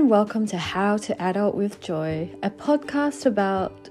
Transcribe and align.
and 0.00 0.08
welcome 0.08 0.46
to 0.46 0.56
How 0.56 0.96
to 0.96 1.20
Adult 1.20 1.54
with 1.54 1.78
Joy, 1.82 2.30
a 2.42 2.48
podcast 2.48 3.26
about 3.26 3.90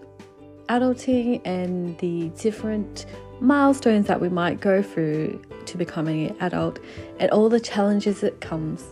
adulting 0.68 1.40
and 1.46 1.96
the 2.00 2.30
different 2.30 3.06
milestones 3.40 4.08
that 4.08 4.20
we 4.20 4.28
might 4.28 4.60
go 4.60 4.82
through 4.82 5.40
to 5.68 5.78
becoming 5.78 6.32
an 6.32 6.36
adult 6.40 6.80
and 7.20 7.30
all 7.30 7.48
the 7.48 7.60
challenges 7.60 8.22
that 8.22 8.42
comes. 8.42 8.84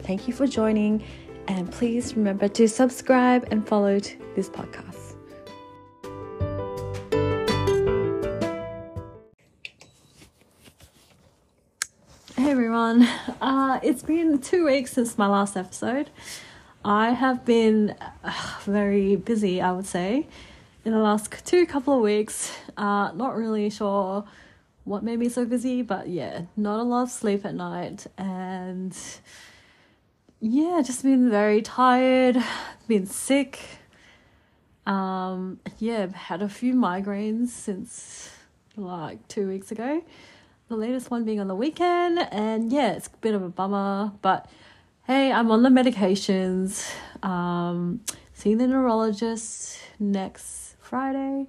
Thank 0.00 0.26
you 0.26 0.34
for 0.34 0.48
joining 0.48 1.04
and 1.46 1.70
please 1.70 2.16
remember 2.16 2.48
to 2.48 2.66
subscribe 2.66 3.46
and 3.52 3.64
follow 3.64 4.00
this 4.34 4.48
podcast. 4.48 5.14
Hey 12.34 12.50
everyone, 12.50 13.04
uh, 13.40 13.78
it's 13.80 14.02
been 14.02 14.40
two 14.40 14.64
weeks 14.64 14.92
since 14.94 15.16
my 15.16 15.28
last 15.28 15.56
episode. 15.56 16.10
I 16.84 17.12
have 17.12 17.46
been 17.46 17.96
uh, 18.22 18.32
very 18.64 19.16
busy, 19.16 19.62
I 19.62 19.72
would 19.72 19.86
say, 19.86 20.26
in 20.84 20.92
the 20.92 20.98
last 20.98 21.32
two 21.46 21.64
couple 21.64 21.94
of 21.94 22.02
weeks. 22.02 22.54
Uh, 22.76 23.10
not 23.12 23.36
really 23.36 23.70
sure 23.70 24.24
what 24.84 25.02
made 25.02 25.18
me 25.18 25.30
so 25.30 25.46
busy, 25.46 25.80
but 25.80 26.08
yeah, 26.08 26.42
not 26.58 26.80
a 26.80 26.82
lot 26.82 27.04
of 27.04 27.10
sleep 27.10 27.46
at 27.46 27.54
night, 27.54 28.06
and 28.18 28.94
yeah, 30.40 30.82
just 30.84 31.02
been 31.02 31.30
very 31.30 31.62
tired, 31.62 32.36
been 32.86 33.06
sick. 33.06 33.60
Um, 34.84 35.60
yeah, 35.78 36.02
I've 36.02 36.14
had 36.14 36.42
a 36.42 36.50
few 36.50 36.74
migraines 36.74 37.48
since 37.48 38.30
like 38.76 39.26
two 39.26 39.48
weeks 39.48 39.72
ago. 39.72 40.04
The 40.68 40.76
latest 40.76 41.10
one 41.10 41.24
being 41.24 41.40
on 41.40 41.48
the 41.48 41.54
weekend, 41.54 42.18
and 42.30 42.70
yeah, 42.70 42.92
it's 42.92 43.06
a 43.06 43.16
bit 43.22 43.34
of 43.34 43.42
a 43.42 43.48
bummer, 43.48 44.12
but 44.20 44.50
hey, 45.06 45.30
I'm 45.30 45.50
on 45.50 45.62
the 45.62 45.68
medications. 45.68 46.90
Um, 47.22 48.00
seeing 48.32 48.58
the 48.58 48.66
neurologist 48.66 49.78
next 49.98 50.76
Friday. 50.80 51.46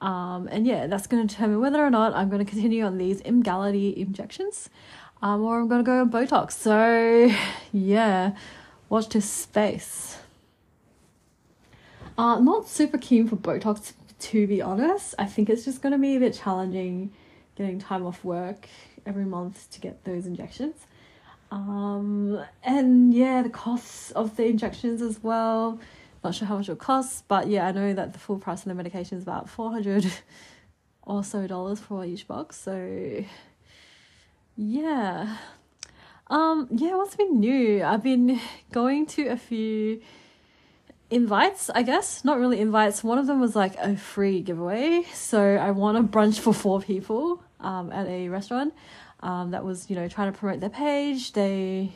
Um, 0.00 0.48
and 0.50 0.66
yeah, 0.66 0.86
that's 0.86 1.06
going 1.06 1.26
to 1.26 1.34
determine 1.34 1.60
whether 1.60 1.84
or 1.84 1.90
not 1.90 2.14
I'm 2.14 2.28
going 2.30 2.44
to 2.44 2.50
continue 2.50 2.84
on 2.84 2.96
these 2.96 3.20
Emgality 3.22 3.94
injections 3.96 4.70
um, 5.22 5.42
or 5.42 5.60
I'm 5.60 5.68
going 5.68 5.84
to 5.84 5.86
go 5.86 6.00
on 6.00 6.10
Botox. 6.10 6.52
So 6.52 7.30
yeah, 7.72 8.34
watch 8.88 9.10
this 9.10 9.28
space. 9.28 10.18
Uh, 12.16 12.40
not 12.40 12.66
super 12.66 12.96
keen 12.96 13.28
for 13.28 13.36
Botox 13.36 13.92
to 14.18 14.46
be 14.46 14.62
honest. 14.62 15.14
I 15.18 15.26
think 15.26 15.50
it's 15.50 15.66
just 15.66 15.82
going 15.82 15.92
to 15.92 15.98
be 15.98 16.16
a 16.16 16.20
bit 16.20 16.32
challenging 16.34 17.12
getting 17.56 17.78
time 17.78 18.06
off 18.06 18.24
work 18.24 18.68
every 19.04 19.24
month 19.24 19.70
to 19.70 19.80
get 19.80 20.04
those 20.04 20.26
injections. 20.26 20.86
Um, 21.50 22.44
and 22.62 23.14
yeah, 23.14 23.42
the 23.42 23.50
costs 23.50 24.10
of 24.12 24.36
the 24.36 24.46
injections 24.46 25.02
as 25.02 25.22
well. 25.22 25.78
Not 26.24 26.34
sure 26.34 26.48
how 26.48 26.56
much 26.56 26.68
it 26.68 26.78
costs, 26.78 27.22
but 27.28 27.48
yeah, 27.48 27.66
I 27.66 27.72
know 27.72 27.94
that 27.94 28.12
the 28.12 28.18
full 28.18 28.38
price 28.38 28.60
of 28.60 28.68
the 28.68 28.74
medication 28.74 29.16
is 29.16 29.22
about 29.22 29.48
400 29.48 30.06
or 31.02 31.22
so 31.22 31.46
dollars 31.46 31.78
for 31.80 32.04
each 32.04 32.26
box. 32.26 32.56
So 32.56 33.24
yeah. 34.56 35.36
Um, 36.28 36.66
yeah, 36.72 36.96
what's 36.96 37.14
been 37.14 37.38
new? 37.38 37.84
I've 37.84 38.02
been 38.02 38.40
going 38.72 39.06
to 39.06 39.28
a 39.28 39.36
few 39.36 40.00
invites, 41.10 41.70
I 41.70 41.82
guess. 41.82 42.24
Not 42.24 42.38
really 42.38 42.60
invites. 42.60 43.04
One 43.04 43.18
of 43.18 43.28
them 43.28 43.40
was 43.40 43.54
like 43.54 43.76
a 43.76 43.96
free 43.96 44.42
giveaway. 44.42 45.04
So 45.14 45.40
I 45.56 45.70
won 45.70 45.94
a 45.94 46.02
brunch 46.02 46.40
for 46.40 46.52
four 46.52 46.80
people 46.80 47.42
um, 47.60 47.92
at 47.92 48.08
a 48.08 48.28
restaurant 48.28 48.74
um, 49.20 49.50
that 49.52 49.64
was, 49.64 49.88
you 49.90 49.96
know, 49.96 50.08
trying 50.08 50.32
to 50.32 50.38
promote 50.38 50.60
their 50.60 50.70
page. 50.70 51.32
They, 51.32 51.92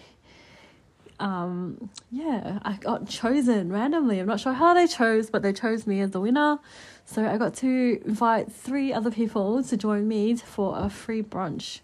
um, 1.18 1.90
yeah, 2.10 2.58
I 2.62 2.74
got 2.74 3.08
chosen 3.08 3.70
randomly. 3.72 4.18
I'm 4.18 4.26
not 4.26 4.40
sure 4.40 4.52
how 4.52 4.74
they 4.74 4.86
chose, 4.86 5.30
but 5.30 5.42
they 5.42 5.52
chose 5.52 5.86
me 5.86 6.00
as 6.00 6.10
the 6.10 6.20
winner. 6.20 6.58
So 7.04 7.26
I 7.26 7.36
got 7.36 7.54
to 7.56 8.00
invite 8.04 8.50
three 8.52 8.92
other 8.92 9.10
people 9.10 9.62
to 9.62 9.76
join 9.76 10.08
me 10.08 10.36
for 10.36 10.78
a 10.78 10.88
free 10.88 11.22
brunch. 11.22 11.80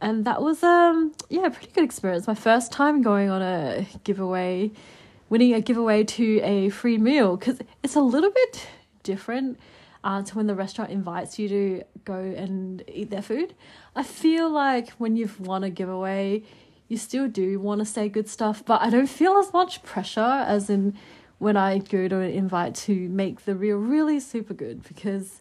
And 0.00 0.24
that 0.24 0.40
was, 0.40 0.62
um, 0.62 1.12
yeah, 1.28 1.46
a 1.46 1.50
pretty 1.50 1.72
good 1.72 1.84
experience. 1.84 2.26
My 2.26 2.34
first 2.34 2.72
time 2.72 3.02
going 3.02 3.28
on 3.28 3.42
a 3.42 3.86
giveaway, 4.04 4.70
winning 5.28 5.52
a 5.52 5.60
giveaway 5.60 6.04
to 6.04 6.40
a 6.40 6.70
free 6.70 6.96
meal, 6.96 7.36
because 7.36 7.58
it's 7.82 7.96
a 7.96 8.00
little 8.00 8.30
bit 8.30 8.66
different 9.02 9.58
uh, 10.02 10.22
to 10.22 10.36
when 10.36 10.46
the 10.46 10.54
restaurant 10.54 10.90
invites 10.90 11.38
you 11.38 11.48
to 11.48 11.82
go 12.04 12.14
and 12.14 12.82
eat 12.88 13.10
their 13.10 13.22
food. 13.22 13.54
I 13.94 14.02
feel 14.02 14.48
like 14.48 14.90
when 14.92 15.16
you've 15.16 15.40
won 15.40 15.64
a 15.64 15.70
giveaway, 15.70 16.42
you 16.88 16.96
still 16.96 17.28
do 17.28 17.60
want 17.60 17.80
to 17.80 17.84
say 17.84 18.08
good 18.08 18.28
stuff, 18.28 18.64
but 18.64 18.80
I 18.80 18.90
don't 18.90 19.06
feel 19.06 19.36
as 19.38 19.52
much 19.52 19.82
pressure 19.82 20.20
as 20.20 20.68
in 20.70 20.96
when 21.38 21.56
I 21.56 21.78
go 21.78 22.08
to 22.08 22.18
an 22.18 22.30
invite 22.30 22.74
to 22.76 23.08
make 23.08 23.44
the 23.44 23.54
real 23.54 23.78
really 23.78 24.20
super 24.20 24.54
good 24.54 24.82
because 24.82 25.40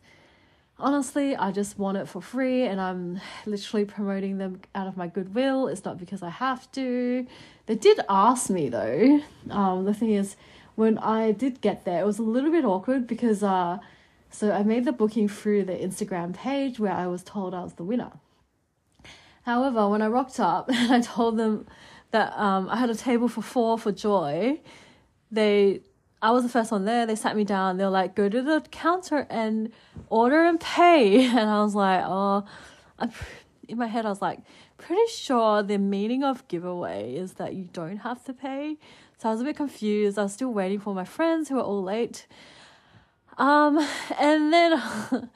honestly, 0.80 1.36
I 1.36 1.52
just 1.52 1.78
want 1.78 1.98
it 1.98 2.08
for 2.08 2.22
free 2.22 2.64
and 2.64 2.80
I'm 2.80 3.20
literally 3.46 3.86
promoting 3.86 4.38
them 4.38 4.62
out 4.74 4.88
of 4.88 4.96
my 4.96 5.08
goodwill. 5.08 5.68
It's 5.68 5.84
not 5.84 5.98
because 5.98 6.24
I 6.24 6.30
have 6.30 6.72
to. 6.74 7.28
They 7.66 7.76
did 7.76 8.00
ask 8.08 8.50
me 8.50 8.70
though. 8.70 9.22
Um, 9.50 9.86
the 9.86 9.94
thing 9.94 10.12
is, 10.12 10.36
when 10.76 10.98
I 11.00 11.32
did 11.32 11.60
get 11.60 11.84
there, 11.84 12.02
it 12.02 12.06
was 12.06 12.20
a 12.20 12.24
little 12.24 12.52
bit 12.52 12.64
awkward 12.64 13.06
because 13.06 13.44
uh, 13.44 13.80
so 14.30 14.52
I 14.52 14.64
made 14.64 14.86
the 14.86 14.92
booking 14.92 15.28
through 15.28 15.66
the 15.66 15.74
Instagram 15.74 16.34
page 16.34 16.80
where 16.80 16.94
I 16.94 17.08
was 17.08 17.24
told 17.24 17.54
I 17.54 17.64
was 17.64 17.74
the 17.74 17.84
winner. 17.84 18.12
However, 19.44 19.90
when 19.90 20.02
I 20.02 20.08
rocked 20.08 20.40
up 20.40 20.70
and 20.74 20.94
I 20.94 21.02
told 21.02 21.38
them 21.38 21.66
that 22.12 22.38
um, 22.38 22.70
I 22.70 22.78
had 22.78 22.90
a 22.90 22.96
table 22.96 23.28
for 23.28 23.42
four 23.42 23.78
for 23.78 23.92
Joy, 23.92 24.62
they 25.32 25.82
I 26.22 26.32
was 26.32 26.44
the 26.44 26.50
first 26.50 26.72
one 26.72 26.84
there. 26.84 27.06
They 27.06 27.16
sat 27.16 27.36
me 27.36 27.46
down. 27.46 27.78
They 27.78 27.86
were 27.86 27.90
like, 27.90 28.14
"Go 28.14 28.28
to 28.28 28.42
the 28.42 28.62
counter 28.72 29.26
and 29.30 29.72
order 30.10 30.44
and 30.44 30.60
pay." 30.60 31.26
And 31.40 31.50
I 31.50 31.64
was 31.64 31.76
like, 31.76 32.04
"Oh," 32.06 32.44
I'm, 32.98 33.12
in 33.68 33.78
my 33.78 33.88
head 33.88 34.06
I 34.06 34.10
was 34.10 34.22
like, 34.22 34.40
"Pretty 34.78 35.10
sure 35.12 35.64
the 35.64 35.78
meaning 35.78 36.24
of 36.24 36.48
giveaway 36.48 37.16
is 37.16 37.34
that 37.34 37.56
you 37.56 37.70
don't 37.72 37.98
have 37.98 38.24
to 38.26 38.34
pay." 38.34 38.78
So 39.18 39.30
I 39.30 39.32
was 39.32 39.42
a 39.42 39.46
bit 39.46 39.56
confused. 39.56 40.20
I 40.20 40.24
was 40.24 40.34
still 40.34 40.52
waiting 40.52 40.80
for 40.80 40.94
my 40.94 41.06
friends 41.06 41.50
who 41.50 41.56
were 41.56 41.62
all 41.62 41.84
late. 41.84 42.28
Um, 43.40 43.80
and 44.20 44.54
then 44.54 44.74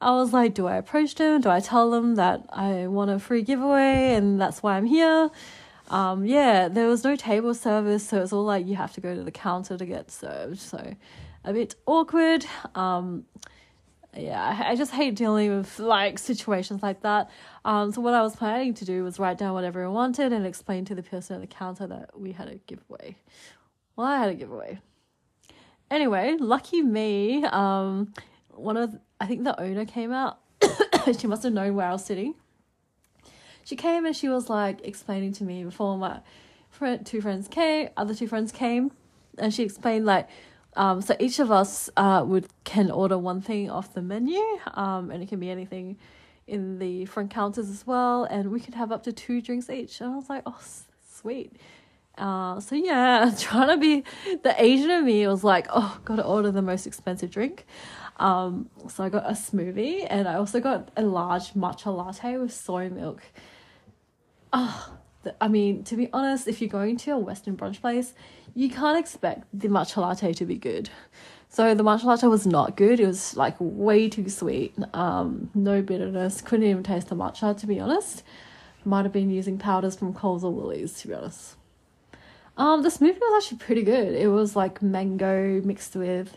I 0.00 0.10
was 0.10 0.32
like, 0.32 0.54
do 0.54 0.66
I 0.66 0.76
approach 0.76 1.14
them? 1.14 1.40
Do 1.40 1.48
I 1.48 1.60
tell 1.60 1.90
them 1.90 2.16
that 2.16 2.44
I 2.50 2.88
want 2.88 3.10
a 3.10 3.18
free 3.18 3.42
giveaway 3.42 4.14
and 4.14 4.40
that's 4.40 4.62
why 4.62 4.76
I'm 4.76 4.86
here? 4.86 5.30
Um, 5.88 6.26
yeah, 6.26 6.68
there 6.68 6.88
was 6.88 7.04
no 7.04 7.14
table 7.14 7.54
service, 7.54 8.08
so 8.08 8.22
it's 8.22 8.32
all 8.32 8.44
like 8.44 8.66
you 8.66 8.74
have 8.74 8.92
to 8.94 9.00
go 9.00 9.14
to 9.14 9.22
the 9.22 9.30
counter 9.30 9.76
to 9.76 9.86
get 9.86 10.10
served. 10.10 10.58
So 10.58 10.94
a 11.44 11.52
bit 11.52 11.74
awkward. 11.86 12.44
Um, 12.74 13.26
yeah, 14.16 14.64
I, 14.66 14.76
just 14.76 14.92
hate 14.92 15.14
dealing 15.16 15.56
with 15.56 15.78
like 15.78 16.18
situations 16.18 16.82
like 16.82 17.02
that. 17.02 17.30
Um, 17.64 17.92
so 17.92 18.00
what 18.00 18.14
I 18.14 18.22
was 18.22 18.36
planning 18.36 18.72
to 18.74 18.84
do 18.84 19.04
was 19.04 19.18
write 19.18 19.38
down 19.38 19.54
what 19.54 19.64
everyone 19.64 19.94
wanted 19.94 20.32
and 20.32 20.46
explain 20.46 20.84
to 20.86 20.94
the 20.94 21.02
person 21.02 21.36
at 21.36 21.40
the 21.40 21.48
counter 21.48 21.86
that 21.86 22.18
we 22.18 22.32
had 22.32 22.48
a 22.48 22.56
giveaway. 22.66 23.16
Well, 23.96 24.06
I 24.06 24.18
had 24.18 24.30
a 24.30 24.34
giveaway. 24.34 24.78
Anyway, 25.94 26.36
lucky 26.40 26.82
me. 26.82 27.44
Um, 27.44 28.12
one 28.48 28.76
of 28.76 28.98
I 29.20 29.26
think 29.26 29.44
the 29.44 29.58
owner 29.60 29.84
came 29.84 30.12
out. 30.12 30.40
she 31.20 31.28
must 31.28 31.44
have 31.44 31.52
known 31.52 31.76
where 31.76 31.86
I 31.86 31.92
was 31.92 32.04
sitting. 32.04 32.34
She 33.62 33.76
came 33.76 34.04
and 34.04 34.16
she 34.16 34.28
was 34.28 34.50
like 34.50 34.84
explaining 34.84 35.32
to 35.34 35.44
me 35.44 35.62
before 35.62 35.96
my 35.96 36.18
friend, 36.68 37.06
two 37.06 37.20
friends 37.20 37.46
came, 37.46 37.90
other 37.96 38.12
two 38.12 38.26
friends 38.26 38.50
came, 38.50 38.90
and 39.38 39.54
she 39.54 39.62
explained 39.62 40.04
like, 40.04 40.28
um, 40.74 41.00
so 41.00 41.14
each 41.20 41.38
of 41.38 41.52
us 41.52 41.88
uh 41.96 42.24
would 42.26 42.48
can 42.64 42.90
order 42.90 43.16
one 43.16 43.40
thing 43.40 43.70
off 43.70 43.94
the 43.94 44.02
menu, 44.02 44.42
um, 44.74 45.12
and 45.12 45.22
it 45.22 45.28
can 45.28 45.38
be 45.38 45.48
anything 45.48 45.96
in 46.48 46.80
the 46.80 47.04
front 47.04 47.30
counters 47.30 47.70
as 47.70 47.86
well, 47.86 48.24
and 48.24 48.50
we 48.50 48.58
could 48.58 48.74
have 48.74 48.90
up 48.90 49.04
to 49.04 49.12
two 49.12 49.40
drinks 49.40 49.70
each. 49.70 50.00
And 50.00 50.12
I 50.12 50.16
was 50.16 50.28
like, 50.28 50.42
oh, 50.44 50.60
sweet. 51.08 51.52
Uh, 52.16 52.60
so 52.60 52.74
yeah, 52.74 53.32
trying 53.38 53.68
to 53.68 53.76
be 53.76 54.04
the 54.42 54.54
Asian 54.62 54.90
in 54.90 55.04
me 55.04 55.26
was 55.26 55.44
like, 55.44 55.66
oh, 55.70 55.98
gotta 56.04 56.24
order 56.24 56.50
the 56.50 56.62
most 56.62 56.86
expensive 56.86 57.30
drink. 57.30 57.66
Um, 58.18 58.70
so 58.88 59.02
I 59.02 59.08
got 59.08 59.28
a 59.28 59.32
smoothie 59.32 60.06
and 60.08 60.28
I 60.28 60.34
also 60.34 60.60
got 60.60 60.90
a 60.96 61.02
large 61.02 61.54
matcha 61.54 61.94
latte 61.94 62.36
with 62.38 62.52
soy 62.52 62.88
milk. 62.88 63.22
Oh, 64.52 64.96
I 65.40 65.48
mean, 65.48 65.82
to 65.84 65.96
be 65.96 66.08
honest, 66.12 66.46
if 66.46 66.60
you're 66.60 66.70
going 66.70 66.96
to 66.98 67.12
a 67.12 67.18
Western 67.18 67.56
brunch 67.56 67.80
place, 67.80 68.14
you 68.54 68.70
can't 68.70 68.98
expect 68.98 69.46
the 69.52 69.68
matcha 69.68 69.96
latte 69.96 70.32
to 70.34 70.44
be 70.44 70.56
good. 70.56 70.90
So 71.48 71.74
the 71.74 71.84
matcha 71.84 72.04
latte 72.04 72.26
was 72.26 72.46
not 72.46 72.76
good. 72.76 73.00
It 73.00 73.06
was 73.06 73.36
like 73.36 73.56
way 73.58 74.08
too 74.08 74.28
sweet. 74.28 74.74
Um, 74.92 75.50
no 75.54 75.82
bitterness. 75.82 76.40
Couldn't 76.40 76.66
even 76.66 76.82
taste 76.82 77.08
the 77.08 77.16
matcha, 77.16 77.56
to 77.56 77.66
be 77.66 77.80
honest. 77.80 78.22
Might 78.84 79.04
have 79.04 79.12
been 79.12 79.30
using 79.30 79.58
powders 79.58 79.96
from 79.96 80.12
Coles 80.14 80.44
or 80.44 80.52
Woolies, 80.52 81.00
to 81.00 81.08
be 81.08 81.14
honest. 81.14 81.56
Um, 82.56 82.82
the 82.82 82.88
smoothie 82.88 83.18
was 83.20 83.44
actually 83.44 83.58
pretty 83.58 83.82
good. 83.82 84.14
It 84.14 84.28
was 84.28 84.54
like 84.54 84.80
mango 84.80 85.60
mixed 85.62 85.96
with 85.96 86.36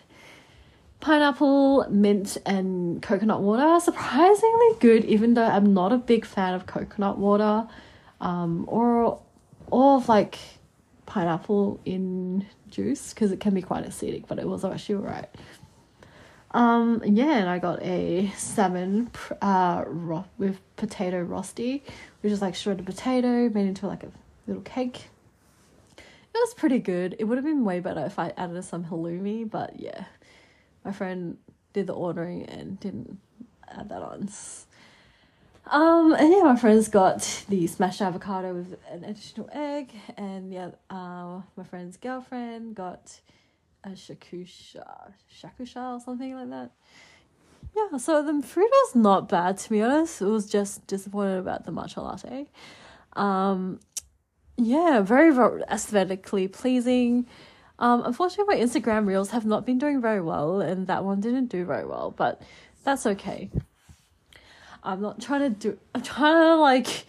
pineapple, 1.00 1.86
mint, 1.90 2.38
and 2.46 3.02
coconut 3.02 3.42
water. 3.42 3.80
Surprisingly 3.80 4.72
good, 4.80 5.06
even 5.06 5.36
though 5.36 5.46
I'm 5.46 5.74
not 5.74 5.94
a 5.94 5.98
big 5.98 6.26
fan 6.26 6.54
of 6.54 6.66
coconut 6.66 7.18
water, 7.18 7.68
um, 8.20 8.66
or 8.68 9.22
or 9.70 9.98
of 9.98 10.10
like 10.10 10.40
pineapple 11.06 11.80
in 11.86 12.46
juice 12.70 13.14
because 13.14 13.32
it 13.32 13.40
can 13.40 13.54
be 13.54 13.62
quite 13.62 13.86
acidic, 13.86 14.26
but 14.28 14.40
it 14.40 14.48
was 14.48 14.66
actually 14.66 14.96
alright. 14.96 15.30
Um, 16.52 17.04
yeah, 17.06 17.38
and 17.38 17.50
I 17.50 17.60
got 17.60 17.82
a 17.84 18.32
salmon 18.38 19.12
uh, 19.42 19.84
ro- 19.86 20.26
with 20.38 20.60
potato 20.78 21.22
rosti, 21.22 21.84
which 22.22 22.32
is 22.32 22.42
like 22.42 22.56
shredded 22.56 22.86
potato 22.86 23.50
made 23.50 23.68
into 23.68 23.86
like 23.86 24.04
a 24.04 24.12
little 24.48 24.64
cake. 24.64 25.10
Was 26.42 26.54
pretty 26.54 26.80
good. 26.80 27.16
It 27.20 27.26
would 27.26 27.38
have 27.38 27.46
been 27.46 27.66
way 27.66 27.80
better 27.80 28.06
if 28.06 28.20
I 28.20 28.32
added 28.38 28.64
some 28.64 28.86
halloumi, 28.86 29.50
but 29.50 29.80
yeah, 29.80 30.06
my 30.86 30.92
friend 30.92 31.38
did 31.74 31.88
the 31.88 31.94
ordering 31.94 32.46
and 32.46 32.80
didn't 32.80 33.20
add 33.68 33.90
that 33.90 34.02
on. 34.02 34.30
Um, 35.70 36.14
and 36.14 36.32
yeah, 36.32 36.44
my 36.44 36.56
friends 36.56 36.88
got 36.88 37.44
the 37.50 37.68
smashed 37.68 38.02
avocado 38.02 38.54
with 38.54 38.78
an 38.90 39.04
additional 39.04 39.50
egg, 39.52 39.92
and 40.16 40.54
yeah, 40.54 40.70
uh, 40.90 41.42
my 41.58 41.64
friend's 41.70 41.98
girlfriend 41.98 42.76
got 42.76 43.20
a 43.84 43.90
shakusha, 43.90 45.12
shakusha 45.42 45.96
or 45.96 46.00
something 46.00 46.34
like 46.34 46.50
that. 46.50 46.72
Yeah, 47.76 47.98
so 47.98 48.24
the 48.24 48.42
food 48.42 48.70
was 48.72 48.96
not 48.96 49.28
bad 49.28 49.58
to 49.58 49.70
be 49.70 49.82
honest. 49.82 50.22
It 50.22 50.26
was 50.26 50.50
just 50.50 50.88
disappointed 50.88 51.40
about 51.40 51.66
the 51.66 51.72
matcha 51.72 51.98
latte. 51.98 52.48
Um, 53.14 53.80
yeah, 54.58 55.02
very, 55.02 55.34
very 55.34 55.62
aesthetically 55.70 56.48
pleasing. 56.48 57.28
Um, 57.80 58.04
unfortunately, 58.04 58.56
my 58.56 58.62
Instagram 58.62 59.06
reels 59.06 59.30
have 59.30 59.46
not 59.46 59.66
been 59.66 59.78
doing 59.78 60.02
very 60.02 60.22
well, 60.22 60.62
and 60.62 60.88
that 60.88 61.04
one 61.04 61.22
didn't 61.22 61.48
do 61.48 61.64
very 61.64 61.86
well, 61.86 62.12
but 62.16 62.42
that's 62.84 63.06
okay. 63.06 63.52
I'm 64.84 65.02
not 65.02 65.22
trying 65.22 65.42
to 65.42 65.50
do, 65.50 65.78
I'm 65.94 66.02
trying 66.02 66.42
to 66.42 66.56
like 66.56 67.06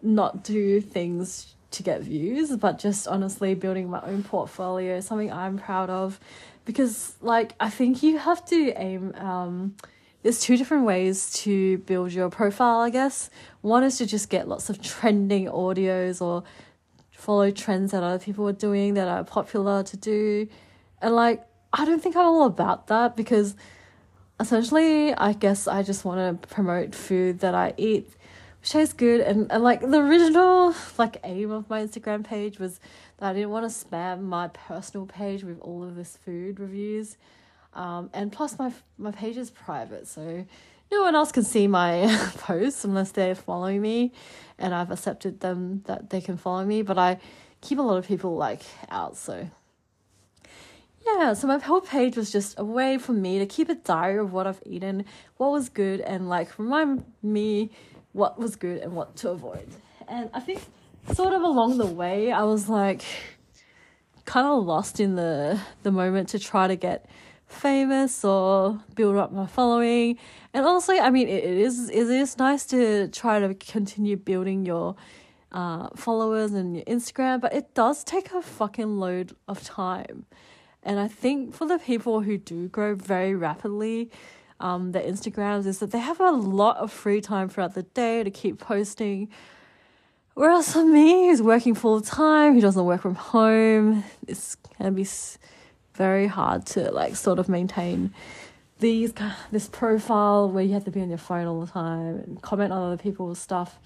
not 0.00 0.44
do 0.44 0.80
things 0.80 1.54
to 1.72 1.82
get 1.82 2.00
views, 2.00 2.56
but 2.56 2.78
just 2.78 3.06
honestly 3.06 3.54
building 3.54 3.90
my 3.90 4.00
own 4.02 4.22
portfolio, 4.22 5.00
something 5.00 5.30
I'm 5.32 5.58
proud 5.58 5.90
of. 5.90 6.18
Because, 6.64 7.16
like, 7.20 7.54
I 7.60 7.70
think 7.70 8.02
you 8.02 8.18
have 8.18 8.44
to 8.46 8.72
aim, 8.76 9.14
um, 9.16 9.74
there's 10.22 10.40
two 10.40 10.56
different 10.56 10.84
ways 10.84 11.32
to 11.44 11.78
build 11.78 12.12
your 12.12 12.28
profile, 12.30 12.80
I 12.80 12.90
guess. 12.90 13.30
One 13.60 13.84
is 13.84 13.98
to 13.98 14.06
just 14.06 14.28
get 14.28 14.48
lots 14.48 14.68
of 14.70 14.80
trending 14.82 15.46
audios 15.46 16.20
or 16.20 16.44
follow 17.18 17.50
trends 17.50 17.90
that 17.90 18.02
other 18.02 18.18
people 18.18 18.48
are 18.48 18.52
doing 18.52 18.94
that 18.94 19.08
are 19.08 19.24
popular 19.24 19.82
to 19.82 19.96
do. 19.96 20.48
And, 21.02 21.14
like, 21.14 21.44
I 21.72 21.84
don't 21.84 22.00
think 22.02 22.16
I'm 22.16 22.24
all 22.24 22.46
about 22.46 22.86
that 22.86 23.16
because 23.16 23.56
essentially, 24.38 25.12
I 25.12 25.32
guess 25.32 25.66
I 25.66 25.82
just 25.82 26.04
want 26.04 26.40
to 26.40 26.48
promote 26.48 26.94
food 26.94 27.40
that 27.40 27.54
I 27.54 27.74
eat 27.76 28.08
which 28.60 28.70
tastes 28.70 28.92
good 28.92 29.20
and, 29.20 29.50
and 29.52 29.62
like 29.62 29.80
the 29.80 29.98
original 29.98 30.74
like 30.98 31.18
aim 31.22 31.50
of 31.50 31.70
my 31.70 31.80
instagram 31.80 32.24
page 32.24 32.58
was 32.58 32.80
that 33.18 33.30
i 33.30 33.32
didn't 33.32 33.50
want 33.50 33.70
to 33.70 33.86
spam 33.86 34.20
my 34.22 34.48
personal 34.48 35.06
page 35.06 35.44
with 35.44 35.60
all 35.60 35.84
of 35.84 35.94
this 35.94 36.18
food 36.24 36.58
reviews 36.58 37.16
um, 37.74 38.10
and 38.12 38.32
plus 38.32 38.58
my 38.58 38.72
my 38.96 39.12
page 39.12 39.36
is 39.36 39.50
private 39.50 40.08
so 40.08 40.44
no 40.90 41.02
one 41.02 41.14
else 41.14 41.32
can 41.32 41.44
see 41.44 41.66
my 41.66 42.06
posts 42.38 42.84
unless 42.84 43.12
they're 43.12 43.34
following 43.34 43.80
me 43.80 44.12
and 44.58 44.74
i've 44.74 44.90
accepted 44.90 45.40
them 45.40 45.82
that 45.86 46.10
they 46.10 46.20
can 46.20 46.36
follow 46.36 46.64
me 46.64 46.82
but 46.82 46.98
i 46.98 47.18
keep 47.60 47.78
a 47.78 47.82
lot 47.82 47.96
of 47.96 48.06
people 48.06 48.36
like 48.36 48.62
out 48.90 49.16
so 49.16 49.48
yeah, 51.16 51.32
so 51.32 51.46
my 51.46 51.58
whole 51.58 51.80
page 51.80 52.16
was 52.16 52.30
just 52.30 52.58
a 52.58 52.64
way 52.64 52.98
for 52.98 53.12
me 53.12 53.38
to 53.38 53.46
keep 53.46 53.68
a 53.68 53.74
diary 53.74 54.18
of 54.18 54.32
what 54.32 54.46
I've 54.46 54.62
eaten, 54.66 55.04
what 55.36 55.52
was 55.52 55.68
good, 55.68 56.00
and 56.00 56.28
like 56.28 56.58
remind 56.58 57.04
me 57.22 57.70
what 58.12 58.38
was 58.38 58.56
good 58.56 58.82
and 58.82 58.94
what 58.94 59.16
to 59.16 59.30
avoid. 59.30 59.68
And 60.06 60.28
I 60.34 60.40
think 60.40 60.60
sort 61.14 61.32
of 61.32 61.42
along 61.42 61.78
the 61.78 61.86
way, 61.86 62.32
I 62.32 62.42
was 62.42 62.68
like 62.68 63.02
kind 64.24 64.46
of 64.46 64.64
lost 64.64 65.00
in 65.00 65.14
the 65.14 65.58
the 65.82 65.90
moment 65.90 66.28
to 66.30 66.38
try 66.38 66.66
to 66.66 66.76
get 66.76 67.08
famous 67.48 68.24
or 68.24 68.80
build 68.94 69.16
up 69.16 69.32
my 69.32 69.46
following. 69.46 70.18
And 70.54 70.64
also, 70.64 70.92
I 70.92 71.10
mean, 71.10 71.28
it, 71.28 71.44
is 71.44 71.90
it 71.90 72.08
is 72.08 72.38
nice 72.38 72.66
to 72.66 73.08
try 73.08 73.40
to 73.40 73.54
continue 73.54 74.16
building 74.16 74.64
your 74.64 74.96
uh, 75.52 75.88
followers 75.96 76.52
and 76.52 76.76
your 76.76 76.84
Instagram, 76.84 77.40
but 77.40 77.54
it 77.54 77.74
does 77.74 78.04
take 78.04 78.32
a 78.32 78.42
fucking 78.42 78.98
load 78.98 79.34
of 79.46 79.64
time. 79.64 80.26
And 80.82 81.00
I 81.00 81.08
think 81.08 81.54
for 81.54 81.66
the 81.66 81.78
people 81.78 82.20
who 82.20 82.38
do 82.38 82.68
grow 82.68 82.94
very 82.94 83.34
rapidly, 83.34 84.10
um, 84.60 84.92
their 84.92 85.02
Instagrams 85.02 85.66
is 85.66 85.78
that 85.78 85.90
they 85.90 85.98
have 85.98 86.20
a 86.20 86.30
lot 86.30 86.76
of 86.78 86.92
free 86.92 87.20
time 87.20 87.48
throughout 87.48 87.74
the 87.74 87.82
day 87.82 88.22
to 88.22 88.30
keep 88.30 88.58
posting. 88.58 89.28
Whereas 90.34 90.72
for 90.72 90.84
me, 90.84 91.28
who's 91.28 91.42
working 91.42 91.74
full 91.74 92.00
time, 92.00 92.54
who 92.54 92.60
doesn't 92.60 92.84
work 92.84 93.02
from 93.02 93.16
home, 93.16 94.04
it's 94.26 94.56
can 94.76 94.94
be 94.94 95.04
very 95.98 96.28
hard 96.28 96.64
to 96.64 96.90
like 96.92 97.16
sort 97.16 97.38
of 97.38 97.48
maintain 97.48 98.14
these 98.78 99.12
this 99.50 99.68
profile 99.68 100.48
where 100.48 100.64
you 100.64 100.72
have 100.72 100.84
to 100.84 100.90
be 100.92 101.02
on 101.02 101.08
your 101.08 101.18
phone 101.18 101.46
all 101.46 101.60
the 101.60 101.70
time 101.70 102.16
and 102.20 102.40
comment 102.40 102.72
on 102.72 102.80
other 102.80 102.96
people's 102.96 103.40
stuff, 103.40 103.78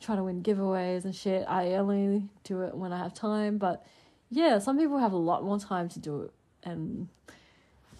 try 0.00 0.16
to 0.16 0.24
win 0.24 0.42
giveaways 0.42 1.04
and 1.04 1.14
shit. 1.14 1.44
I 1.46 1.74
only 1.74 2.28
do 2.42 2.62
it 2.62 2.74
when 2.74 2.92
I 2.92 2.98
have 2.98 3.12
time, 3.12 3.58
but 3.58 3.86
yeah, 4.30 4.58
some 4.58 4.78
people 4.78 4.98
have 4.98 5.12
a 5.12 5.18
lot 5.18 5.44
more 5.44 5.60
time 5.60 5.88
to 5.90 5.98
do 6.00 6.22
it 6.22 6.32
and 6.64 7.08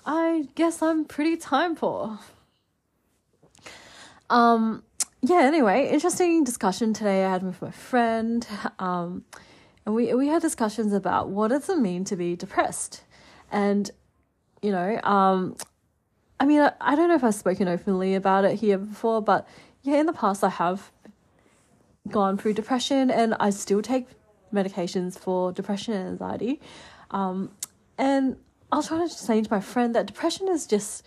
I 0.06 0.48
guess 0.54 0.82
I'm 0.82 1.04
pretty 1.04 1.36
time 1.36 1.76
poor. 1.76 2.18
Um, 4.30 4.82
yeah, 5.20 5.42
anyway, 5.42 5.88
interesting 5.90 6.44
discussion 6.44 6.94
today 6.94 7.24
I 7.24 7.30
had 7.30 7.42
with 7.42 7.60
my 7.62 7.70
friend. 7.70 8.46
Um, 8.78 9.24
and 9.86 9.94
we, 9.94 10.14
we 10.14 10.28
had 10.28 10.40
discussions 10.40 10.92
about 10.92 11.28
what 11.28 11.48
does 11.48 11.68
it 11.68 11.78
mean 11.78 12.04
to 12.04 12.16
be 12.16 12.36
depressed? 12.36 13.02
And, 13.54 13.88
you 14.62 14.72
know, 14.72 15.00
um, 15.04 15.56
I 16.40 16.44
mean, 16.44 16.60
I, 16.60 16.72
I 16.80 16.96
don't 16.96 17.08
know 17.08 17.14
if 17.14 17.22
I've 17.22 17.36
spoken 17.36 17.68
openly 17.68 18.16
about 18.16 18.44
it 18.44 18.58
here 18.58 18.78
before, 18.78 19.22
but 19.22 19.46
yeah, 19.82 20.00
in 20.00 20.06
the 20.06 20.12
past 20.12 20.42
I 20.42 20.48
have 20.48 20.90
gone 22.08 22.36
through 22.36 22.54
depression 22.54 23.12
and 23.12 23.34
I 23.38 23.50
still 23.50 23.80
take 23.80 24.08
medications 24.52 25.16
for 25.16 25.52
depression 25.52 25.94
and 25.94 26.08
anxiety. 26.08 26.60
Um, 27.12 27.52
and 27.96 28.36
I 28.72 28.76
was 28.78 28.88
trying 28.88 29.08
to 29.08 29.14
say 29.14 29.40
to 29.40 29.48
my 29.48 29.60
friend 29.60 29.94
that 29.94 30.06
depression 30.06 30.48
is 30.48 30.66
just, 30.66 31.06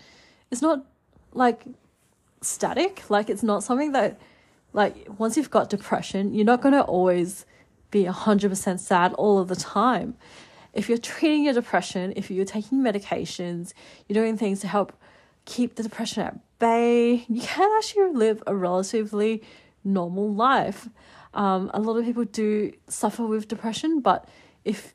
it's 0.50 0.62
not 0.62 0.86
like 1.34 1.66
static. 2.42 3.04
Like 3.10 3.30
it's 3.30 3.44
not 3.44 3.62
something 3.62 3.92
that, 3.92 4.22
like 4.72 5.06
once 5.18 5.36
you've 5.36 5.52
got 5.52 5.70
depression, 5.70 6.34
you're 6.34 6.46
not 6.46 6.62
going 6.62 6.74
to 6.76 6.84
always 6.84 7.46
be 7.92 8.06
100% 8.06 8.80
sad 8.80 9.14
all 9.16 9.38
of 9.38 9.50
the 9.50 9.56
time. 9.58 10.16
If 10.78 10.88
you're 10.90 10.98
treating 10.98 11.44
your 11.44 11.54
depression, 11.54 12.14
if 12.16 12.30
you're 12.30 12.46
taking 12.46 12.80
medications, 12.80 13.74
you're 14.08 14.22
doing 14.22 14.38
things 14.38 14.60
to 14.62 14.68
help 14.68 14.94
keep 15.46 15.76
the 15.76 15.84
depression 15.84 16.24
at 16.24 16.40
bay, 16.60 17.26
you 17.28 17.42
can 17.42 17.70
actually 17.78 18.14
live 18.14 18.44
a 18.46 18.56
relatively 18.56 19.44
normal 19.84 20.34
life. 20.34 20.88
Um, 21.34 21.72
a 21.74 21.80
lot 21.80 21.98
of 21.98 22.06
people 22.06 22.26
do 22.26 22.74
suffer 22.88 23.26
with 23.26 23.48
depression, 23.48 24.02
but 24.02 24.30
if 24.64 24.94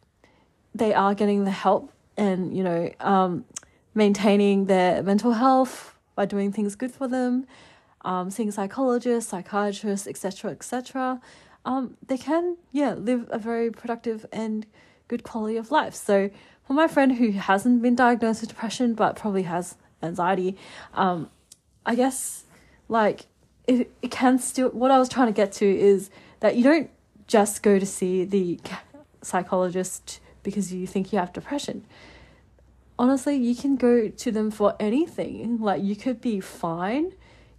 they 0.75 0.95
are 0.95 1.15
getting 1.15 1.45
the 1.45 1.51
help 1.51 1.93
and 2.17 2.57
you 2.57 2.63
know 2.63 2.91
um, 3.01 3.45
maintaining 3.95 4.67
their 4.67 5.03
mental 5.03 5.33
health 5.33 5.99
by 6.15 6.27
doing 6.27 6.53
things 6.53 6.75
good 6.77 6.93
for 6.93 7.09
them 7.09 7.47
um, 8.05 8.31
seeing 8.31 8.51
psychologists 8.51 9.31
psychiatrists 9.31 10.07
etc 10.07 10.51
etc 10.51 11.21
um, 11.65 11.97
they 12.07 12.19
can 12.19 12.57
yeah 12.71 12.95
live 12.95 13.27
a 13.31 13.39
very 13.39 13.71
productive 13.71 14.27
and 14.33 14.67
good 15.13 15.23
quality 15.31 15.57
of 15.57 15.71
life 15.71 15.95
so 15.95 16.17
for 16.67 16.73
my 16.73 16.89
friend 16.95 17.11
who 17.21 17.33
hasn't 17.33 17.83
been 17.87 17.95
diagnosed 17.95 18.41
with 18.41 18.51
depression 18.55 18.95
but 18.95 19.17
probably 19.17 19.45
has 19.55 19.77
anxiety 20.03 20.57
um, 20.95 21.29
i 21.85 21.95
guess 21.95 22.45
like 22.89 23.27
it, 23.67 23.91
it 24.03 24.11
can 24.11 24.39
still 24.39 24.71
what 24.71 24.91
i 24.91 24.99
was 24.99 25.09
trying 25.09 25.31
to 25.33 25.37
get 25.43 25.53
to 25.53 25.67
is 25.93 26.11
that 26.41 26.57
you 26.57 26.65
don't 26.65 26.91
just 27.27 27.63
go 27.63 27.79
to 27.79 27.87
see 27.87 28.25
the 28.25 28.61
psychologist 29.23 30.21
because 30.43 30.73
you 30.73 30.87
think 30.87 31.13
you 31.13 31.19
have 31.19 31.33
depression. 31.33 31.85
Honestly, 32.99 33.37
you 33.37 33.55
can 33.55 33.77
go 33.77 34.09
to 34.09 34.31
them 34.31 34.51
for 34.51 34.75
anything. 34.79 35.59
Like, 35.59 35.83
you 35.83 35.97
could 35.97 36.21
be 36.21 36.41
fine, 36.41 37.13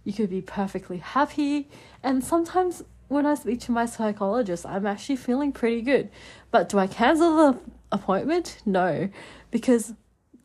you 0.04 0.12
could 0.12 0.30
be 0.30 0.40
perfectly 0.40 0.98
happy, 0.98 1.68
and 2.02 2.22
sometimes 2.22 2.84
when 3.08 3.26
I 3.26 3.34
speak 3.34 3.60
to 3.60 3.72
my 3.72 3.86
psychologist, 3.86 4.66
I'm 4.66 4.86
actually 4.86 5.16
feeling 5.16 5.52
pretty 5.52 5.82
good. 5.82 6.10
But 6.50 6.68
do 6.68 6.78
I 6.78 6.86
cancel 6.86 7.36
the 7.36 7.60
appointment? 7.92 8.58
No, 8.64 9.08
because 9.50 9.94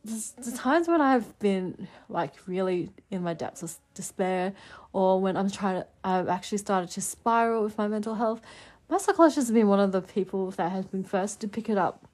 the 0.03 0.53
times 0.55 0.87
when 0.87 1.01
I've 1.01 1.37
been 1.39 1.87
like 2.07 2.33
really 2.47 2.91
in 3.11 3.21
my 3.21 3.33
depths 3.33 3.63
of 3.63 3.75
despair, 3.93 4.53
or 4.93 5.19
when 5.21 5.37
I'm 5.37 5.49
trying 5.49 5.81
to, 5.81 5.87
I've 6.03 6.27
actually 6.27 6.57
started 6.59 6.89
to 6.91 7.01
spiral 7.01 7.63
with 7.63 7.77
my 7.77 7.87
mental 7.87 8.15
health. 8.15 8.41
My 8.89 8.97
psychologist 8.97 9.35
has 9.37 9.51
been 9.51 9.67
one 9.67 9.79
of 9.79 9.91
the 9.91 10.01
people 10.01 10.51
that 10.51 10.71
has 10.71 10.85
been 10.85 11.03
first 11.03 11.41
to 11.41 11.47
pick 11.47 11.69
it 11.69 11.77
up 11.77 12.07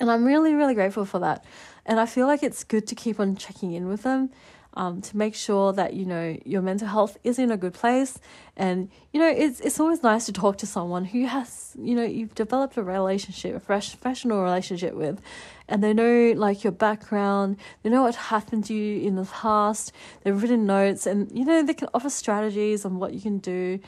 and 0.00 0.10
I'm 0.10 0.24
really, 0.24 0.54
really 0.54 0.74
grateful 0.74 1.04
for 1.04 1.18
that. 1.20 1.44
And 1.86 2.00
I 2.00 2.06
feel 2.06 2.26
like 2.26 2.42
it's 2.42 2.64
good 2.64 2.86
to 2.88 2.94
keep 2.94 3.20
on 3.20 3.36
checking 3.36 3.72
in 3.72 3.88
with 3.88 4.02
them. 4.02 4.30
Um, 4.74 5.00
to 5.00 5.16
make 5.16 5.34
sure 5.34 5.72
that 5.72 5.94
you 5.94 6.04
know 6.04 6.36
your 6.44 6.62
mental 6.62 6.88
health 6.88 7.16
is 7.24 7.38
in 7.38 7.50
a 7.50 7.56
good 7.56 7.74
place. 7.74 8.18
And 8.56 8.90
you 9.12 9.20
know, 9.20 9.28
it's 9.28 9.60
it's 9.60 9.80
always 9.80 10.02
nice 10.02 10.26
to 10.26 10.32
talk 10.32 10.58
to 10.58 10.66
someone 10.66 11.04
who 11.04 11.26
has 11.26 11.74
you 11.78 11.94
know 11.94 12.04
you've 12.04 12.34
developed 12.34 12.76
a 12.76 12.82
relationship, 12.82 13.54
a 13.54 13.60
fresh 13.60 13.90
professional 13.90 14.42
relationship 14.42 14.94
with, 14.94 15.20
and 15.68 15.82
they 15.82 15.94
know 15.94 16.34
like 16.36 16.64
your 16.64 16.72
background, 16.72 17.56
they 17.82 17.90
know 17.90 18.02
what 18.02 18.14
happened 18.16 18.64
to 18.66 18.74
you 18.74 19.06
in 19.06 19.16
the 19.16 19.24
past. 19.24 19.92
They've 20.22 20.40
written 20.40 20.66
notes, 20.66 21.06
and 21.06 21.30
you 21.36 21.44
know 21.44 21.62
they 21.62 21.74
can 21.74 21.88
offer 21.94 22.10
strategies 22.10 22.84
on 22.84 22.98
what 22.98 23.14
you 23.14 23.20
can 23.20 23.38
do. 23.38 23.80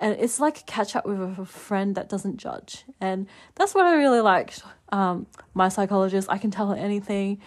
And 0.00 0.16
it's 0.18 0.40
like 0.40 0.58
a 0.58 0.62
catch 0.64 0.96
up 0.96 1.06
with 1.06 1.20
a 1.20 1.44
friend 1.44 1.94
that 1.94 2.08
doesn't 2.08 2.38
judge, 2.38 2.84
and 3.00 3.28
that's 3.54 3.72
what 3.74 3.84
I 3.84 3.94
really 3.94 4.20
like. 4.20 4.52
Um, 4.90 5.26
my 5.54 5.68
psychologist, 5.68 6.28
I 6.28 6.38
can 6.38 6.50
tell 6.50 6.68
her 6.70 6.76
anything, 6.76 7.40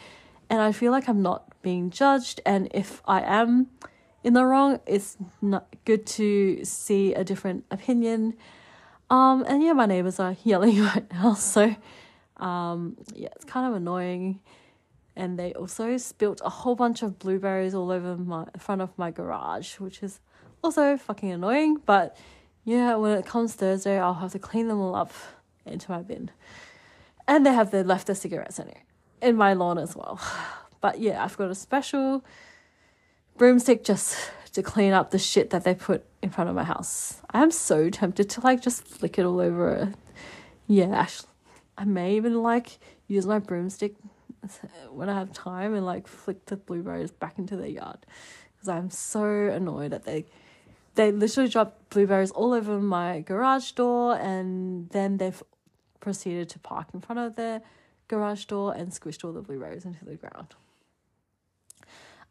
and 0.49 0.61
I 0.61 0.71
feel 0.71 0.93
like 0.93 1.09
I'm 1.09 1.21
not 1.21 1.51
being 1.65 1.89
judged. 1.89 2.39
And 2.45 2.69
if 2.75 3.01
I 3.05 3.21
am 3.21 3.71
in 4.23 4.33
the 4.33 4.45
wrong, 4.45 4.79
it's 4.85 5.17
not 5.41 5.65
good 5.83 6.05
to 6.19 6.63
see 6.63 7.15
a 7.15 7.23
different 7.23 7.65
opinion. 7.71 8.35
Um, 9.09 9.43
and 9.47 9.63
yeah, 9.63 9.73
my 9.73 9.87
neighbors 9.87 10.19
are 10.19 10.37
yelling 10.43 10.79
right 10.81 11.11
now, 11.11 11.33
so 11.33 11.75
um, 12.37 12.97
yeah, 13.15 13.29
it's 13.35 13.45
kind 13.45 13.67
of 13.67 13.73
annoying. 13.73 14.39
And 15.17 15.39
they 15.39 15.53
also 15.53 15.97
spilt 15.97 16.39
a 16.45 16.49
whole 16.49 16.75
bunch 16.75 17.01
of 17.01 17.17
blueberries 17.17 17.73
all 17.73 17.89
over 17.89 18.15
my 18.15 18.45
front 18.59 18.81
of 18.81 18.95
my 18.97 19.09
garage, 19.09 19.79
which 19.79 20.03
is 20.03 20.19
also 20.63 20.97
fucking 20.97 21.31
annoying. 21.31 21.81
But 21.85 22.15
yeah, 22.63 22.95
when 22.95 23.17
it 23.17 23.25
comes 23.25 23.53
Thursday, 23.53 23.97
I'll 23.97 24.21
have 24.25 24.33
to 24.33 24.39
clean 24.39 24.67
them 24.67 24.79
all 24.79 24.93
up 24.93 25.13
into 25.65 25.89
my 25.89 26.01
bin. 26.03 26.29
And 27.27 27.45
they 27.45 27.53
have 27.53 27.71
the 27.71 27.83
left 27.83 28.07
the 28.07 28.13
cigarettes 28.13 28.59
in 28.59 28.67
it 28.67 28.83
in 29.21 29.35
my 29.35 29.53
lawn 29.53 29.79
as 29.79 29.95
well. 29.95 30.19
But 30.81 30.99
yeah, 30.99 31.23
I've 31.23 31.37
got 31.37 31.49
a 31.49 31.55
special 31.55 32.23
broomstick 33.37 33.83
just 33.83 34.31
to 34.53 34.63
clean 34.63 34.93
up 34.93 35.11
the 35.11 35.19
shit 35.19 35.49
that 35.49 35.63
they 35.63 35.75
put 35.75 36.05
in 36.21 36.29
front 36.29 36.49
of 36.49 36.55
my 36.55 36.63
house. 36.63 37.21
I 37.31 37.43
am 37.43 37.51
so 37.51 37.89
tempted 37.89 38.29
to 38.31 38.41
like 38.41 38.61
just 38.61 38.87
flick 38.87 39.19
it 39.19 39.25
all 39.25 39.39
over. 39.39 39.93
Yeah, 40.67 40.95
actually, 40.95 41.29
I 41.77 41.85
may 41.85 42.15
even 42.15 42.41
like 42.41 42.79
use 43.07 43.25
my 43.25 43.39
broomstick 43.39 43.95
when 44.91 45.09
I 45.09 45.13
have 45.19 45.33
time 45.33 45.73
and 45.75 45.85
like 45.85 46.07
flick 46.07 46.45
the 46.45 46.55
blueberries 46.55 47.11
back 47.11 47.37
into 47.37 47.55
their 47.55 47.67
yard 47.67 48.05
because 48.53 48.69
I'm 48.69 48.89
so 48.89 49.25
annoyed 49.25 49.91
that 49.91 50.05
they 50.05 50.25
they 50.95 51.11
literally 51.11 51.49
dropped 51.49 51.89
blueberries 51.89 52.31
all 52.31 52.53
over 52.53 52.79
my 52.79 53.19
garage 53.19 53.71
door 53.71 54.15
and 54.15 54.89
then 54.91 55.17
they've 55.17 55.43
proceeded 55.99 56.47
to 56.49 56.59
park 56.59 56.87
in 56.93 57.01
front 57.01 57.19
of 57.19 57.35
their 57.35 57.61
garage 58.07 58.45
door 58.45 58.73
and 58.73 58.91
squished 58.91 59.25
all 59.25 59.33
the 59.33 59.41
blueberries 59.41 59.83
into 59.83 60.05
the 60.05 60.15
ground. 60.15 60.55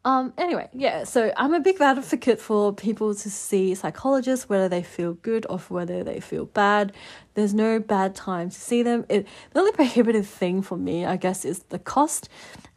Um, 0.05 0.33
anyway, 0.37 0.69
yeah, 0.71 1.03
so 1.03 1.33
I'm 1.35 1.55
a 1.55 1.59
big 1.59 1.81
advocate 1.81 2.39
for 2.39 2.71
people 2.71 3.15
to 3.15 3.29
see 3.29 3.73
psychologists 3.73 4.47
whether 4.47 4.69
they 4.69 4.83
feel 4.83 5.13
good 5.13 5.47
or 5.49 5.57
whether 5.57 6.03
they 6.03 6.19
feel 6.19 6.45
bad. 6.45 6.93
There's 7.33 7.55
no 7.55 7.79
bad 7.79 8.13
time 8.13 8.51
to 8.51 8.55
see 8.55 8.83
them. 8.83 9.05
It 9.09 9.27
the 9.51 9.59
only 9.61 9.71
prohibitive 9.71 10.27
thing 10.27 10.61
for 10.61 10.77
me, 10.77 11.07
I 11.07 11.17
guess, 11.17 11.43
is 11.43 11.63
the 11.69 11.79
cost 11.79 12.29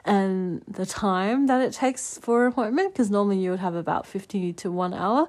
and 0.07 0.63
the 0.67 0.87
time 0.87 1.49
that 1.49 1.61
it 1.61 1.75
takes 1.75 2.17
for 2.17 2.47
an 2.47 2.53
appointment 2.53 2.95
because 2.95 3.11
normally 3.11 3.41
you 3.41 3.51
would 3.51 3.61
have 3.61 3.75
about 3.75 4.07
50 4.07 4.55
to 4.55 4.73
1 4.73 4.95
hour. 4.95 5.29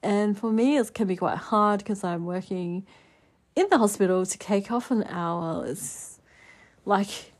And 0.00 0.38
for 0.38 0.52
me, 0.52 0.76
it 0.76 0.94
can 0.94 1.08
be 1.08 1.16
quite 1.16 1.38
hard 1.38 1.78
because 1.78 2.04
I'm 2.04 2.24
working 2.24 2.86
in 3.56 3.66
the 3.68 3.78
hospital 3.78 4.24
to 4.24 4.38
take 4.38 4.70
off 4.70 4.92
an 4.92 5.02
hour 5.04 5.66
is 5.66 6.20
like 6.84 7.32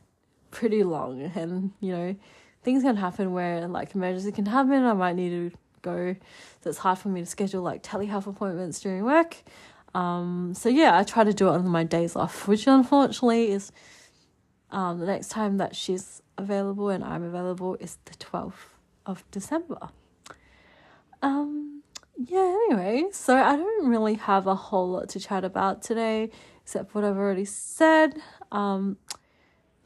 pretty 0.51 0.83
long 0.83 1.21
and 1.35 1.73
you 1.81 1.93
know 1.93 2.17
things 2.65 2.83
can 2.83 2.97
happen 2.97 3.33
where 3.33 3.69
like 3.69 3.95
emergency 3.95 4.33
can 4.33 4.47
happen. 4.47 4.85
I 4.85 4.95
might 4.95 5.17
need 5.17 5.31
to 5.31 5.57
go. 5.83 6.17
So 6.63 6.71
it's 6.71 6.79
hard 6.79 6.99
for 6.99 7.09
me 7.09 7.21
to 7.21 7.27
schedule 7.27 7.63
like 7.63 7.83
telehealth 7.83 8.27
appointments 8.27 8.81
during 8.81 9.05
work. 9.05 9.37
Um, 9.95 10.55
so 10.57 10.69
yeah, 10.69 10.99
I 10.99 11.05
try 11.05 11.23
to 11.23 11.33
do 11.33 11.49
it 11.49 11.53
on 11.53 11.69
my 11.69 11.85
days 11.85 12.17
off, 12.17 12.49
which 12.49 12.67
unfortunately 12.67 13.53
is 13.53 13.71
um, 14.71 14.99
the 14.99 15.07
next 15.07 15.29
time 15.29 15.59
that 15.59 15.77
she's 15.77 16.21
available 16.37 16.89
and 16.89 17.05
I'm 17.05 17.23
available 17.23 17.77
is 17.77 17.99
the 18.07 18.15
12th 18.15 18.53
of 19.07 19.23
December. 19.31 19.91
Um, 21.23 21.83
yeah, 22.17 22.57
anyway, 22.67 23.05
so 23.13 23.37
I 23.37 23.57
don't 23.57 23.89
really 23.89 24.15
have 24.15 24.47
a 24.47 24.55
whole 24.55 24.91
lot 24.91 25.09
to 25.11 25.21
chat 25.21 25.45
about 25.45 25.83
today 25.83 26.31
except 26.63 26.91
for 26.91 27.01
what 27.01 27.09
I've 27.09 27.17
already 27.17 27.45
said. 27.45 28.21
Um, 28.51 28.97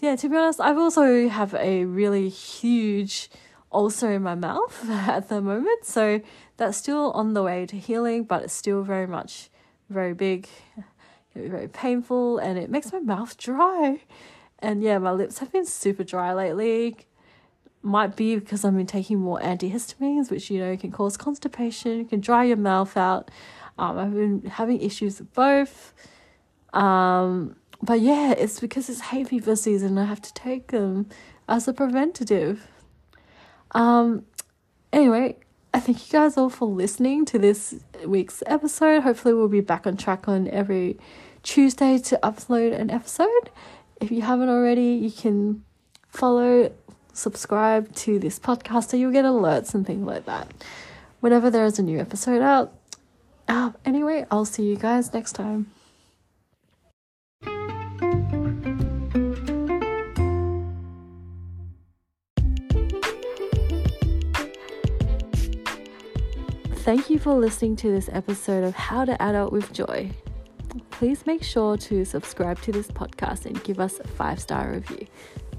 yeah, 0.01 0.17
to 0.17 0.29
be 0.29 0.37
honest, 0.37 0.61
I've 0.61 0.79
also 0.79 1.29
have 1.29 1.55
a 1.55 1.85
really 1.85 2.29
huge 2.29 3.31
ulcer 3.73 4.13
in 4.13 4.23
my 4.23 4.35
mouth 4.35 4.89
at 4.91 5.29
the 5.29 5.41
moment, 5.41 5.85
so 5.85 6.21
that's 6.57 6.77
still 6.77 7.13
on 7.13 7.35
the 7.35 7.43
way 7.43 7.67
to 7.67 7.77
healing, 7.77 8.25
but 8.25 8.43
it's 8.43 8.55
still 8.55 8.83
very 8.83 9.07
much 9.07 9.51
very 9.89 10.15
big, 10.15 10.49
very 11.35 11.69
painful, 11.69 12.39
and 12.39 12.59
it 12.59 12.71
makes 12.71 12.93
my 12.93 13.01
mouth 13.01 13.37
dry. 13.39 14.03
And 14.61 14.83
yeah, 14.83 14.99
my 14.99 15.13
lips 15.13 15.39
have 15.39 15.53
been 15.53 15.67
super 15.67 16.05
dry 16.05 16.33
lately. 16.33 16.97
Might 17.81 18.17
be 18.17 18.37
because 18.37 18.65
I've 18.65 18.77
been 18.77 18.87
taking 18.87 19.19
more 19.19 19.41
antihistamines, 19.41 20.31
which 20.31 20.51
you 20.51 20.59
know 20.59 20.77
can 20.77 20.91
cause 20.91 21.17
constipation, 21.17 22.07
can 22.07 22.21
dry 22.21 22.45
your 22.45 22.57
mouth 22.57 22.97
out. 22.97 23.31
Um, 23.79 23.99
I've 23.99 24.15
been 24.15 24.43
having 24.43 24.81
issues 24.81 25.21
with 25.21 25.33
both. 25.33 25.95
Um, 26.73 27.55
but 27.83 28.01
yeah, 28.01 28.33
it's 28.33 28.61
because 28.61 28.89
it's 28.89 29.01
hay 29.01 29.25
fever 29.25 29.57
season. 29.57 29.99
I 29.99 30.05
have 30.05 30.23
to 30.23 30.35
take 30.35 30.69
them 30.69 31.09
as 31.49 31.69
a 31.69 31.73
preventative. 31.73 32.67
Um, 33.73 34.25
anyway, 34.93 35.37
I 35.73 35.81
thank 35.81 36.07
you 36.07 36.13
guys 36.19 36.37
all 36.37 36.51
for 36.51 36.67
listening 36.67 37.25
to 37.27 37.39
this 37.39 37.77
week's 38.05 38.43
episode. 38.47 39.03
Hopefully, 39.03 39.35
we'll 39.35 39.49
be 39.49 39.61
back 39.61 39.87
on 39.87 39.97
track 39.97 40.29
on 40.29 40.49
every 40.49 40.99
Tuesday 41.43 41.99
to 41.99 42.19
upload 42.23 42.79
an 42.79 42.91
episode. 42.91 43.51
If 44.01 44.11
you 44.11 44.23
haven't 44.23 44.49
already, 44.49 44.95
you 44.95 45.11
can 45.11 45.65
follow, 46.09 46.73
subscribe 47.13 47.95
to 47.95 48.19
this 48.19 48.39
podcast 48.39 48.91
so 48.91 48.97
you'll 48.97 49.13
get 49.13 49.25
alerts 49.25 49.75
and 49.75 49.87
things 49.87 50.07
like 50.07 50.25
that 50.27 50.51
whenever 51.21 51.51
there 51.51 51.65
is 51.65 51.79
a 51.79 51.83
new 51.83 51.99
episode 51.99 52.43
out. 52.43 52.73
Um, 53.49 53.77
anyway, 53.85 54.27
I'll 54.31 54.45
see 54.45 54.65
you 54.65 54.77
guys 54.77 55.13
next 55.13 55.33
time. 55.33 55.71
Thank 66.89 67.11
you 67.11 67.19
for 67.19 67.35
listening 67.35 67.77
to 67.77 67.91
this 67.91 68.09
episode 68.11 68.65
of 68.65 68.75
How 68.75 69.05
to 69.05 69.23
Adult 69.23 69.53
with 69.53 69.75
Joy. 69.75 70.11
Please 70.89 71.27
make 71.27 71.43
sure 71.43 71.77
to 71.77 72.03
subscribe 72.07 72.63
to 72.63 72.73
this 72.73 72.89
podcast 72.89 73.45
and 73.45 73.63
give 73.63 73.79
us 73.79 74.01
a 74.01 74.09
five 74.09 74.41
star 74.41 74.71
review. 74.71 75.07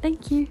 Thank 0.01 0.31
you. 0.31 0.47